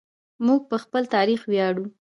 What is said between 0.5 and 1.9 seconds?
په خپل تاریخ ویاړو.